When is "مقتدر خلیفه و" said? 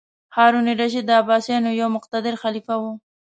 1.97-2.83